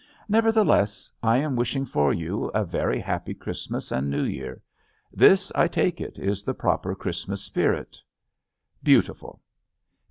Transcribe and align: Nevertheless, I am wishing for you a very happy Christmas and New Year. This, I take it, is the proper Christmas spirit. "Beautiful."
Nevertheless, 0.27 1.11
I 1.21 1.37
am 1.37 1.55
wishing 1.55 1.85
for 1.85 2.11
you 2.11 2.45
a 2.55 2.65
very 2.65 2.99
happy 2.99 3.35
Christmas 3.35 3.91
and 3.91 4.09
New 4.09 4.23
Year. 4.23 4.59
This, 5.13 5.51
I 5.53 5.67
take 5.67 6.01
it, 6.01 6.17
is 6.17 6.41
the 6.41 6.55
proper 6.55 6.95
Christmas 6.95 7.43
spirit. 7.43 7.99
"Beautiful." 8.81 9.43